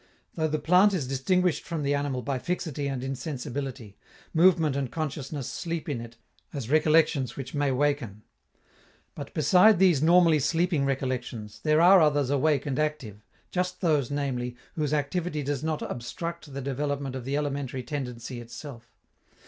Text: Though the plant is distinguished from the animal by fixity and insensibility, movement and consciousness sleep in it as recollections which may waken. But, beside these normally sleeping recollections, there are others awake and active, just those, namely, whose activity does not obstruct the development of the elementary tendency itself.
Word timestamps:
Though 0.33 0.47
the 0.47 0.57
plant 0.57 0.95
is 0.95 1.07
distinguished 1.07 1.63
from 1.63 1.83
the 1.83 1.93
animal 1.93 2.23
by 2.23 2.39
fixity 2.39 2.87
and 2.87 3.03
insensibility, 3.03 3.97
movement 4.33 4.75
and 4.75 4.91
consciousness 4.91 5.47
sleep 5.47 5.87
in 5.87 6.01
it 6.01 6.17
as 6.51 6.71
recollections 6.71 7.35
which 7.37 7.53
may 7.53 7.71
waken. 7.71 8.23
But, 9.13 9.31
beside 9.35 9.77
these 9.77 10.01
normally 10.01 10.39
sleeping 10.39 10.85
recollections, 10.85 11.59
there 11.59 11.81
are 11.81 12.01
others 12.01 12.31
awake 12.31 12.65
and 12.65 12.79
active, 12.79 13.23
just 13.51 13.81
those, 13.81 14.09
namely, 14.09 14.55
whose 14.73 14.91
activity 14.91 15.43
does 15.43 15.63
not 15.63 15.83
obstruct 15.83 16.51
the 16.51 16.61
development 16.61 17.15
of 17.15 17.23
the 17.23 17.37
elementary 17.37 17.83
tendency 17.83 18.41
itself. 18.41 18.91